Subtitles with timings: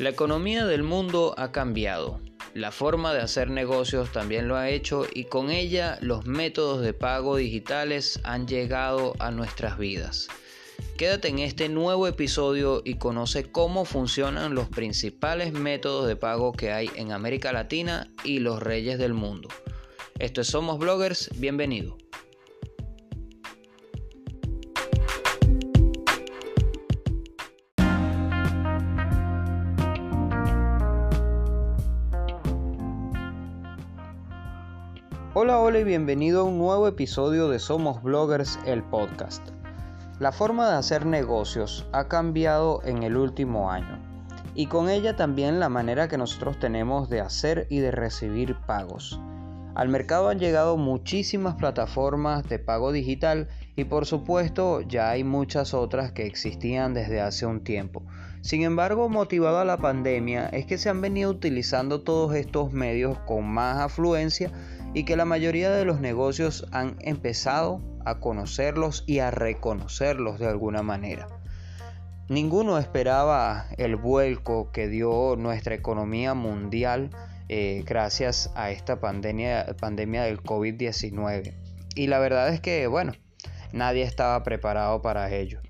[0.00, 2.20] La economía del mundo ha cambiado.
[2.54, 6.94] La forma de hacer negocios también lo ha hecho y con ella los métodos de
[6.94, 10.28] pago digitales han llegado a nuestras vidas.
[10.96, 16.72] Quédate en este nuevo episodio y conoce cómo funcionan los principales métodos de pago que
[16.72, 19.50] hay en América Latina y los reyes del mundo.
[20.18, 21.98] Esto es Somos Bloggers, bienvenido.
[35.70, 39.50] Hola, y bienvenido a un nuevo episodio de Somos Bloggers, el podcast.
[40.18, 44.00] La forma de hacer negocios ha cambiado en el último año
[44.56, 49.20] y con ella también la manera que nosotros tenemos de hacer y de recibir pagos.
[49.76, 55.74] Al mercado han llegado muchísimas plataformas de pago digital y por supuesto ya hay muchas
[55.74, 58.02] otras que existían desde hace un tiempo.
[58.42, 63.18] Sin embargo, motivado a la pandemia es que se han venido utilizando todos estos medios
[63.20, 64.50] con más afluencia
[64.94, 70.46] y que la mayoría de los negocios han empezado a conocerlos y a reconocerlos de
[70.46, 71.28] alguna manera.
[72.28, 77.10] Ninguno esperaba el vuelco que dio nuestra economía mundial
[77.48, 81.52] eh, gracias a esta pandemia, pandemia del COVID-19.
[81.96, 83.12] Y la verdad es que, bueno,
[83.72, 85.60] nadie estaba preparado para ello.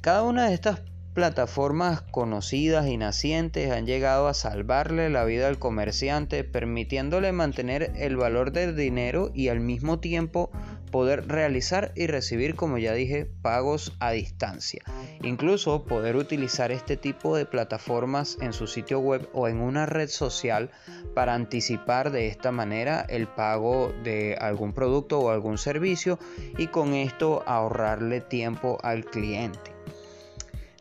[0.00, 0.82] Cada una de estas
[1.14, 8.16] plataformas conocidas y nacientes han llegado a salvarle la vida al comerciante, permitiéndole mantener el
[8.16, 10.50] valor del dinero y al mismo tiempo
[10.92, 14.84] poder realizar y recibir, como ya dije, pagos a distancia.
[15.22, 20.08] Incluso poder utilizar este tipo de plataformas en su sitio web o en una red
[20.08, 20.70] social
[21.14, 26.20] para anticipar de esta manera el pago de algún producto o algún servicio
[26.58, 29.71] y con esto ahorrarle tiempo al cliente.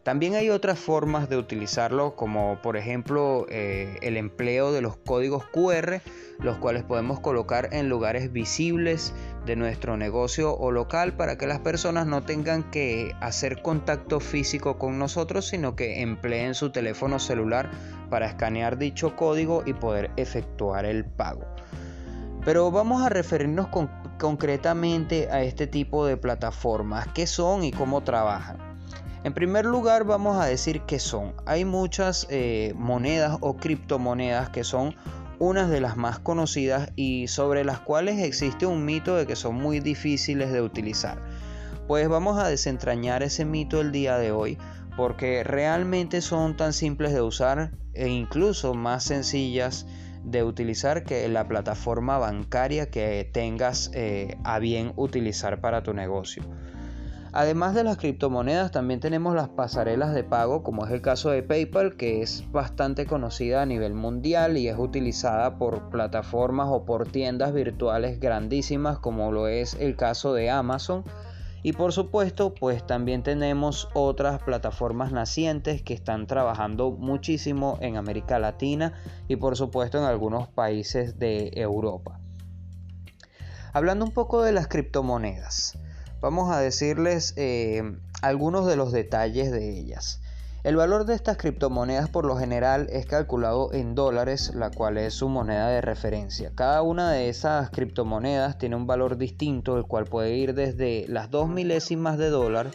[0.04, 5.46] También hay otras formas de utilizarlo, como por ejemplo eh, el empleo de los códigos
[5.46, 6.02] QR,
[6.40, 9.14] los cuales podemos colocar en lugares visibles
[9.46, 14.80] de nuestro negocio o local para que las personas no tengan que hacer contacto físico
[14.80, 17.70] con nosotros, sino que empleen su teléfono celular
[18.10, 21.46] para escanear dicho código y poder efectuar el pago.
[22.44, 23.68] Pero vamos a referirnos
[24.18, 28.71] concretamente a este tipo de plataformas, qué son y cómo trabajan.
[29.24, 31.36] En primer lugar vamos a decir que son.
[31.46, 34.96] Hay muchas eh, monedas o criptomonedas que son
[35.38, 39.56] unas de las más conocidas y sobre las cuales existe un mito de que son
[39.56, 41.22] muy difíciles de utilizar.
[41.88, 44.58] Pues vamos a desentrañar ese mito el día de hoy
[44.98, 49.86] porque realmente son tan simples de usar e incluso más sencillas
[50.24, 56.44] de utilizar que la plataforma bancaria que tengas eh, a bien utilizar para tu negocio.
[57.34, 61.44] Además de las criptomonedas, también tenemos las pasarelas de pago, como es el caso de
[61.44, 67.08] PayPal, que es bastante conocida a nivel mundial y es utilizada por plataformas o por
[67.10, 71.06] tiendas virtuales grandísimas, como lo es el caso de Amazon.
[71.64, 78.40] Y por supuesto, pues también tenemos otras plataformas nacientes que están trabajando muchísimo en América
[78.40, 78.92] Latina
[79.30, 82.20] y por supuesto en algunos países de Europa.
[83.72, 85.78] Hablando un poco de las criptomonedas
[86.22, 90.22] vamos a decirles eh, algunos de los detalles de ellas.
[90.64, 95.16] El valor de estas criptomonedas por lo general es calculado en dólares, la cual es
[95.16, 96.52] su moneda de referencia.
[96.54, 101.32] Cada una de esas criptomonedas tiene un valor distinto, el cual puede ir desde las
[101.32, 102.70] 2 milésimas de dólar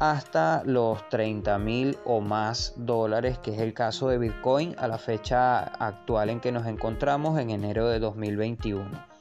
[0.00, 4.98] hasta los 30 mil o más dólares, que es el caso de Bitcoin a la
[4.98, 9.13] fecha actual en que nos encontramos en enero de 2021.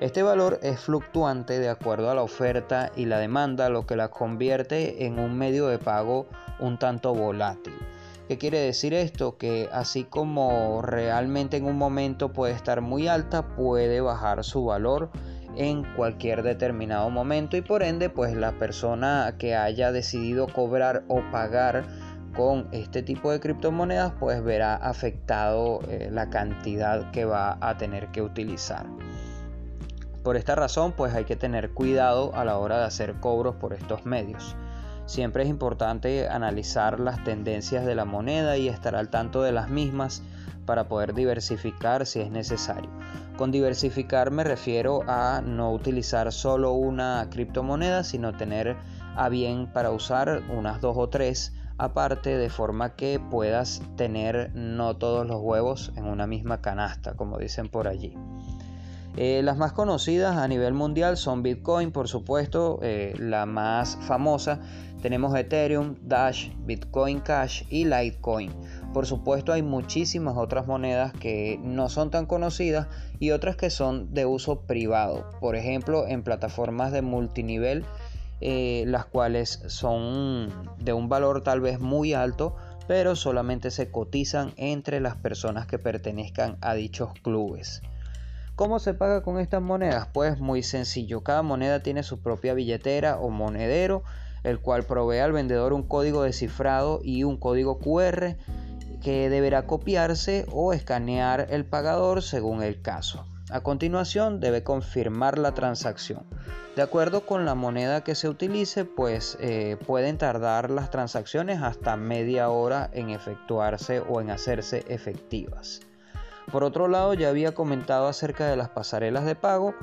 [0.00, 4.08] Este valor es fluctuante de acuerdo a la oferta y la demanda, lo que la
[4.08, 6.26] convierte en un medio de pago
[6.58, 7.74] un tanto volátil.
[8.28, 9.38] ¿Qué quiere decir esto?
[9.38, 15.10] Que así como realmente en un momento puede estar muy alta, puede bajar su valor
[15.56, 21.22] en cualquier determinado momento y por ende pues la persona que haya decidido cobrar o
[21.30, 21.84] pagar
[22.36, 28.08] con este tipo de criptomonedas pues verá afectado eh, la cantidad que va a tener
[28.08, 28.86] que utilizar.
[30.26, 33.72] Por esta razón, pues hay que tener cuidado a la hora de hacer cobros por
[33.72, 34.56] estos medios.
[35.04, 39.68] Siempre es importante analizar las tendencias de la moneda y estar al tanto de las
[39.68, 40.24] mismas
[40.64, 42.90] para poder diversificar si es necesario.
[43.36, 48.76] Con diversificar me refiero a no utilizar solo una criptomoneda, sino tener
[49.14, 54.96] a bien para usar unas dos o tres aparte de forma que puedas tener no
[54.96, 58.12] todos los huevos en una misma canasta, como dicen por allí.
[59.16, 64.60] Eh, las más conocidas a nivel mundial son Bitcoin, por supuesto, eh, la más famosa.
[65.00, 68.52] Tenemos Ethereum, Dash, Bitcoin Cash y Litecoin.
[68.92, 74.12] Por supuesto hay muchísimas otras monedas que no son tan conocidas y otras que son
[74.12, 75.30] de uso privado.
[75.40, 77.84] Por ejemplo, en plataformas de multinivel,
[78.42, 82.54] eh, las cuales son de un valor tal vez muy alto,
[82.86, 87.82] pero solamente se cotizan entre las personas que pertenezcan a dichos clubes.
[88.56, 90.08] ¿Cómo se paga con estas monedas?
[90.14, 94.02] Pues muy sencillo, cada moneda tiene su propia billetera o monedero,
[94.44, 98.36] el cual provee al vendedor un código descifrado y un código QR
[99.02, 103.26] que deberá copiarse o escanear el pagador según el caso.
[103.50, 106.24] A continuación debe confirmar la transacción.
[106.76, 111.98] De acuerdo con la moneda que se utilice, pues eh, pueden tardar las transacciones hasta
[111.98, 115.82] media hora en efectuarse o en hacerse efectivas.
[116.50, 119.74] Por otro lado, ya había comentado acerca de las pasarelas de pago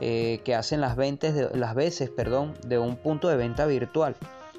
[0.00, 0.96] eh, que hacen las,
[1.54, 4.16] las veces perdón, de un punto de venta virtual.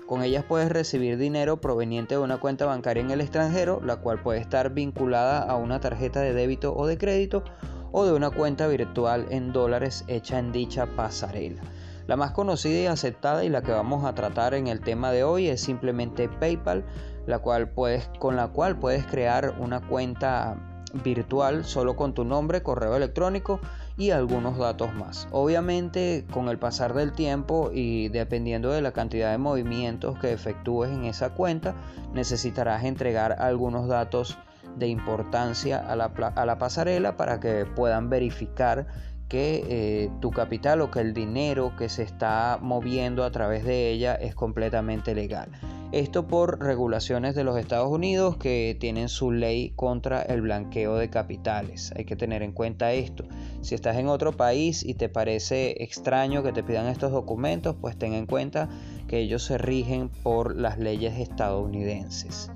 [0.08, 4.22] Con ellas puedes recibir dinero proveniente de una cuenta bancaria en el extranjero, la cual
[4.22, 7.44] puede estar vinculada a una tarjeta de débito o de crédito
[7.92, 11.62] o de una cuenta virtual en dólares hecha en dicha pasarela.
[12.08, 15.24] La más conocida y aceptada y la que vamos a tratar en el tema de
[15.24, 16.84] hoy es simplemente PayPal,
[17.26, 20.71] la cual puedes, con la cual puedes crear una cuenta
[21.04, 23.60] virtual solo con tu nombre, correo electrónico
[23.98, 25.28] y algunos datos más.
[25.32, 30.92] Obviamente con el pasar del tiempo y dependiendo de la cantidad de movimientos que efectúes
[30.92, 31.76] en esa cuenta,
[32.14, 34.38] necesitarás entregar algunos datos
[34.76, 36.06] de importancia a la,
[36.36, 38.88] a la pasarela para que puedan verificar
[39.32, 43.90] que eh, tu capital o que el dinero que se está moviendo a través de
[43.90, 45.50] ella es completamente legal.
[45.94, 51.10] Esto por regulaciones de los Estados Unidos que tienen su ley contra el blanqueo de
[51.10, 51.94] capitales.
[51.96, 53.24] Hay que tener en cuenta esto.
[53.62, 57.98] Si estás en otro país y te parece extraño que te pidan estos documentos, pues
[57.98, 58.68] ten en cuenta
[59.08, 62.52] que ellos se rigen por las leyes estadounidenses.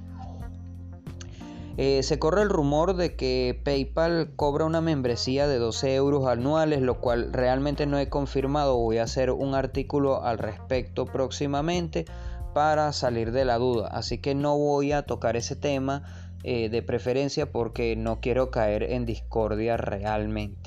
[1.78, 6.82] Eh, se corre el rumor de que PayPal cobra una membresía de 12 euros anuales,
[6.82, 8.78] lo cual realmente no he confirmado.
[8.78, 12.06] Voy a hacer un artículo al respecto próximamente
[12.54, 13.90] para salir de la duda.
[13.90, 16.04] Así que no voy a tocar ese tema
[16.44, 20.65] eh, de preferencia porque no quiero caer en discordia realmente.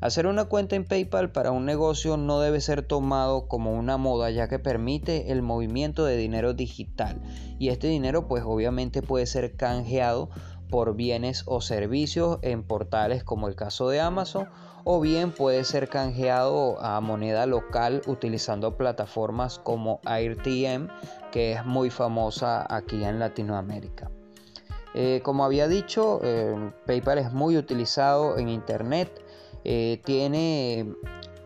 [0.00, 4.30] Hacer una cuenta en PayPal para un negocio no debe ser tomado como una moda
[4.30, 7.20] ya que permite el movimiento de dinero digital
[7.58, 10.30] y este dinero pues obviamente puede ser canjeado
[10.70, 14.48] por bienes o servicios en portales como el caso de Amazon
[14.84, 20.88] o bien puede ser canjeado a moneda local utilizando plataformas como AirTM
[21.32, 24.10] que es muy famosa aquí en Latinoamérica.
[24.94, 29.10] Eh, como había dicho, eh, PayPal es muy utilizado en Internet
[29.64, 30.94] eh, tiene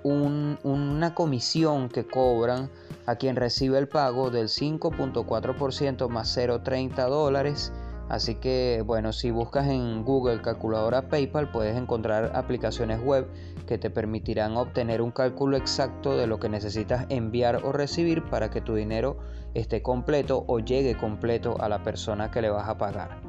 [0.04, 2.70] una comisión que cobran
[3.06, 7.72] a quien recibe el pago del 5.4% más 0.30 dólares.
[8.08, 13.26] Así que bueno, si buscas en Google calculadora PayPal puedes encontrar aplicaciones web
[13.66, 18.50] que te permitirán obtener un cálculo exacto de lo que necesitas enviar o recibir para
[18.50, 19.18] que tu dinero
[19.54, 23.20] esté completo o llegue completo a la persona que le vas a pagar.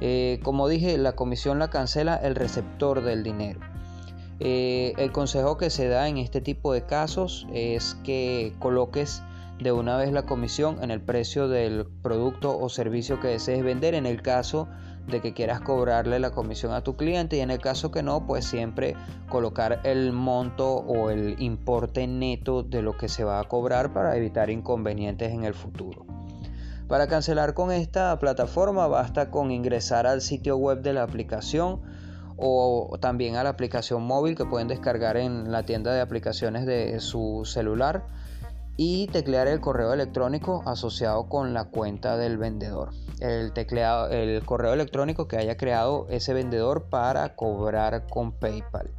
[0.00, 3.60] Eh, como dije, la comisión la cancela el receptor del dinero.
[4.40, 9.22] Eh, el consejo que se da en este tipo de casos es que coloques
[9.58, 13.94] de una vez la comisión en el precio del producto o servicio que desees vender
[13.94, 14.66] en el caso
[15.08, 18.26] de que quieras cobrarle la comisión a tu cliente y en el caso que no,
[18.26, 18.96] pues siempre
[19.28, 24.16] colocar el monto o el importe neto de lo que se va a cobrar para
[24.16, 26.06] evitar inconvenientes en el futuro.
[26.88, 31.80] Para cancelar con esta plataforma basta con ingresar al sitio web de la aplicación
[32.40, 36.98] o también a la aplicación móvil que pueden descargar en la tienda de aplicaciones de
[37.00, 38.06] su celular
[38.82, 42.92] y teclear el correo electrónico asociado con la cuenta del vendedor.
[43.20, 48.90] El, el correo electrónico que haya creado ese vendedor para cobrar con PayPal.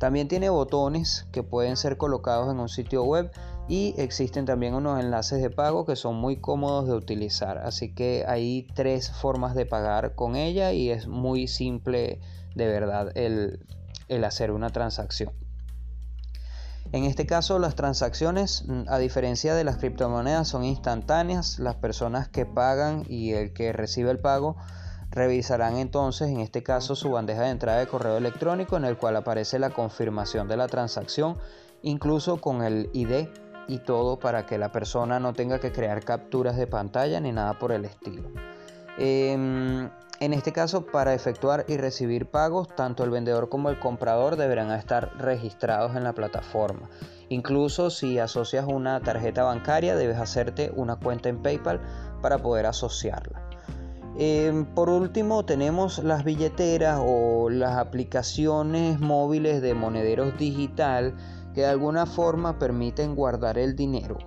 [0.00, 3.30] También tiene botones que pueden ser colocados en un sitio web
[3.68, 7.58] y existen también unos enlaces de pago que son muy cómodos de utilizar.
[7.58, 12.18] Así que hay tres formas de pagar con ella y es muy simple
[12.54, 13.62] de verdad el,
[14.24, 15.34] hacer una transacción.
[16.92, 21.58] En este caso las transacciones, a diferencia de las criptomonedas, son instantáneas.
[21.58, 24.56] Las personas que pagan y el que recibe el pago
[25.10, 29.16] revisarán entonces en este caso su bandeja de entrada de correo electrónico en el cual
[29.16, 31.36] aparece la confirmación de la transacción,
[31.82, 33.28] incluso con el ID
[33.66, 37.58] y todo para que la persona no tenga que crear capturas de pantalla ni nada
[37.58, 38.28] por el estilo.
[38.98, 39.88] Em,
[40.20, 44.70] en este caso, para efectuar y recibir pagos, tanto el vendedor como el comprador deberán
[44.72, 46.90] estar registrados en la plataforma.
[47.30, 51.80] Incluso si asocias una tarjeta bancaria, debes hacerte una cuenta en PayPal
[52.20, 53.39] para poder asociarla.
[54.22, 61.14] Em, por último tenemos las billeteras o las aplicaciones móviles de monederos digital
[61.54, 64.18] que de alguna forma permiten guardar el dinero.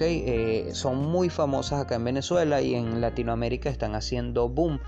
[0.00, 4.80] Eh, son muy famosas acá en Venezuela y en Latinoamérica están haciendo boom.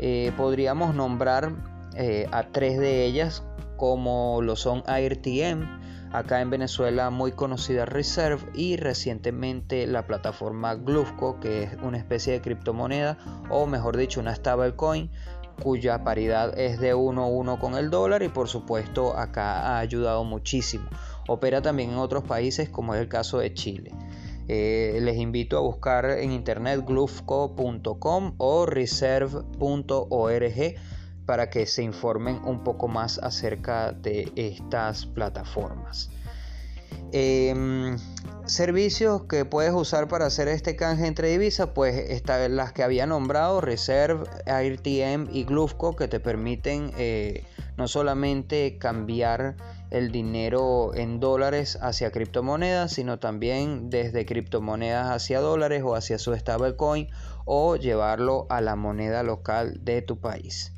[0.00, 1.52] Eh, podríamos nombrar
[1.94, 3.44] eh, a tres de ellas
[3.76, 5.79] como lo son AirTM,
[6.12, 12.32] acá en Venezuela muy conocida Reserve y recientemente la plataforma Glufco que es una especie
[12.32, 15.10] de criptomoneda o mejor dicho una stablecoin
[15.62, 19.78] cuya paridad es de 1 a 1 con el dólar y por supuesto acá ha
[19.78, 20.88] ayudado muchísimo.
[21.28, 23.92] Opera también en otros países como es el caso de Chile.
[24.48, 29.54] Eh, les invito a buscar en internet glufco.com o reserve.org
[31.26, 36.10] para que se informen un poco más acerca de estas plataformas.
[37.12, 37.96] Em,
[38.46, 43.06] servicios que puedes usar para hacer este canje entre divisas, pues están las que había
[43.06, 47.44] nombrado, Reserve, AirTM y Glufco, que te permiten eh,
[47.76, 49.56] no solamente cambiar
[49.90, 56.34] el dinero en dólares hacia criptomonedas, sino también desde criptomonedas hacia dólares o hacia su
[56.36, 57.08] stablecoin
[57.44, 60.72] o llevarlo a la moneda local de tu país.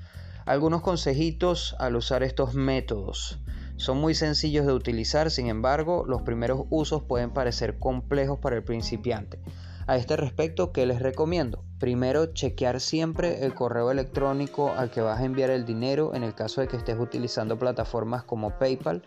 [0.44, 3.38] Algunos consejitos al usar estos métodos.
[3.76, 8.64] Son muy sencillos de utilizar, sin embargo, los primeros usos pueden parecer complejos para el
[8.64, 9.38] principiante.
[9.86, 11.64] A este respecto, ¿qué les recomiendo?
[11.78, 16.34] Primero, chequear siempre el correo electrónico al que vas a enviar el dinero en el
[16.34, 19.02] caso de que estés utilizando plataformas como PayPal.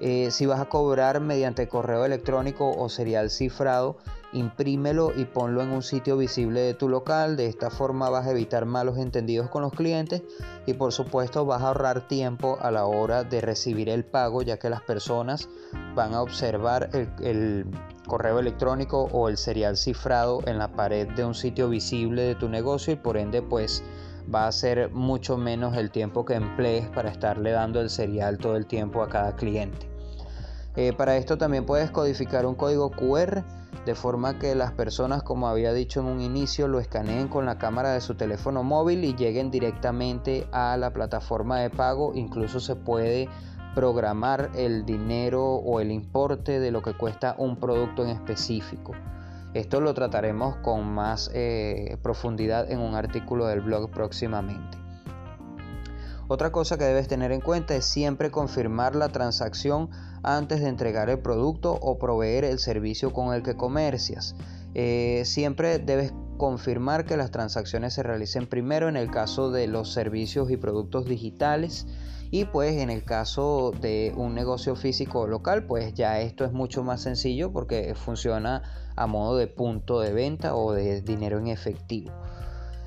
[0.00, 3.96] Eh, si vas a cobrar mediante correo electrónico o serial cifrado,
[4.32, 7.36] imprímelo y ponlo en un sitio visible de tu local.
[7.36, 10.22] De esta forma vas a evitar malos entendidos con los clientes
[10.66, 14.58] y por supuesto vas a ahorrar tiempo a la hora de recibir el pago ya
[14.58, 15.48] que las personas
[15.94, 16.90] van a observar
[17.20, 17.66] el,
[18.06, 22.48] correo electrónico o el serial cifrado en la pared de un sitio visible de tu
[22.48, 23.84] negocio y por ende pues
[24.34, 28.56] va a ser mucho menos el tiempo que emplees para estarle dando el serial todo
[28.56, 29.87] el tiempo a cada cliente.
[30.76, 33.44] Eh, para esto también puedes codificar un código QR
[33.84, 37.58] de forma que las personas, como había dicho en un inicio, lo escaneen con la
[37.58, 42.12] cámara de su teléfono móvil y lleguen directamente a la plataforma de pago.
[42.14, 43.28] Incluso se puede
[43.74, 48.92] programar el dinero o el importe de lo que cuesta un producto en específico.
[49.54, 54.87] Esto lo trataremos con más eh, profundidad en un artículo del blog próximamente.
[56.30, 59.88] Otra cosa que debes tener en cuenta es siempre confirmar la transacción
[60.22, 64.36] antes de entregar el producto o proveer el servicio con el que comercias.
[64.74, 69.90] Eh, siempre debes confirmar que las transacciones se realicen primero en el caso de los
[69.90, 71.86] servicios y productos digitales
[72.30, 76.52] y pues en el caso de un negocio físico o local pues ya esto es
[76.52, 78.62] mucho más sencillo porque funciona
[78.96, 82.12] a modo de punto de venta o de dinero en efectivo.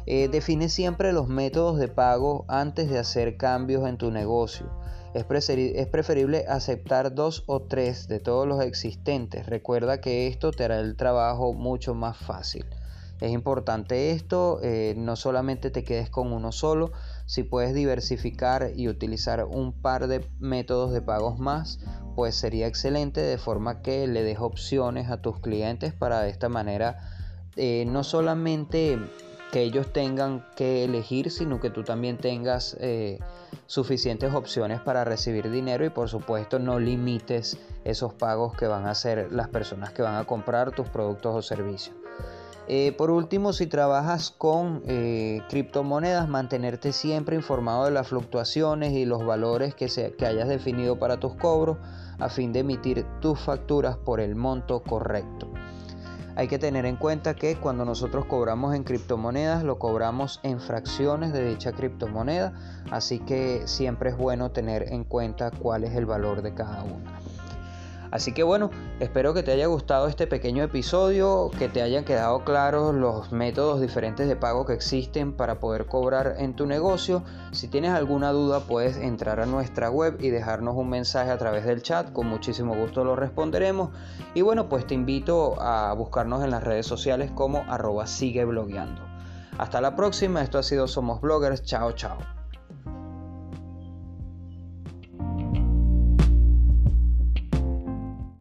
[0.06, 4.70] Eh, define siempre los métodos de pago antes de hacer cambios en tu negocio.
[5.14, 9.46] Es, preferible aceptar dos o tres de todos los existentes.
[9.46, 12.66] Recuerda que esto te hará el trabajo mucho más fácil.
[13.20, 16.92] Es importante esto, eh, no solamente te quedes con uno solo,
[17.28, 21.80] si puedes diversificar y utilizar un par de métodos de pagos más,
[22.16, 26.50] pues sería excelente de forma que le des opciones a tus clientes para de esta
[26.50, 26.98] manera
[27.58, 28.98] eh, no solamente
[29.52, 33.20] que ellos tengan que elegir, sino que tú también tengas eh,
[33.68, 38.92] suficientes opciones para recibir dinero y por supuesto no limites esos pagos que van a
[38.92, 41.96] hacer las personas que van a comprar tus productos o servicios.
[42.68, 49.06] Eh, por último, si trabajas con eh, criptomonedas, mantenerte siempre informado de las fluctuaciones y
[49.06, 51.78] los valores que, que hayas definido para tus cobros
[52.20, 55.51] a fin de emitir tus facturas por el monto correcto.
[56.36, 61.34] Hay que tener en cuenta que cuando nosotros cobramos en criptomonedas lo cobramos en fracciones
[61.34, 62.54] de dicha criptomoneda,
[62.90, 67.20] así que siempre es bueno tener en cuenta cuál es el valor de cada una.
[68.12, 72.44] Así que bueno, espero que te haya gustado este pequeño episodio, que te hayan quedado
[72.44, 77.24] claros los métodos diferentes de pago que existen para poder cobrar en tu negocio.
[77.52, 81.66] Si tienes alguna duda puedes entrar a nuestra web y dejarnos un mensaje a través
[81.66, 83.92] del chat, con muchísimo gusto lo responderemos.
[84.34, 89.02] Y bueno, pues te invito a buscarnos en las redes sociales como arroba sigue blogueando.
[89.58, 92.41] Hasta la próxima, esto ha sido Somos Bloggers, chao chao.